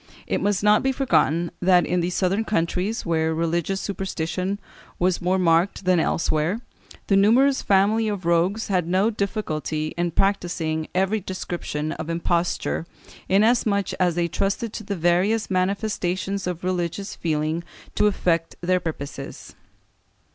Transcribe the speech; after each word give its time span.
It 0.25 0.41
must 0.41 0.63
not 0.63 0.81
be 0.81 0.91
forgotten 0.91 1.51
that 1.59 1.85
in 1.85 1.99
the 1.99 2.09
southern 2.09 2.43
countries, 2.43 3.05
where 3.05 3.35
religions 3.35 3.81
superstition 3.81 4.57
was 4.97 5.21
more 5.21 5.37
marked 5.37 5.85
than 5.85 5.99
elsewhere, 5.99 6.59
the 7.05 7.15
numerous 7.15 7.61
family 7.61 8.07
of 8.07 8.25
rogues 8.25 8.67
had 8.67 8.87
no 8.87 9.11
difficulty 9.11 9.93
in 9.99 10.09
practising 10.09 10.87
every 10.95 11.19
description 11.19 11.91
of 11.91 12.09
imposture, 12.09 12.87
inasmuch 13.29 13.93
as 13.99 14.15
they 14.15 14.27
trusted 14.27 14.73
to 14.73 14.83
the 14.83 14.95
various 14.95 15.51
manifestations 15.51 16.47
of 16.47 16.63
religions 16.63 17.13
feeling 17.13 17.63
to 17.93 18.07
effect 18.07 18.55
their 18.61 18.79
purposes. 18.79 19.53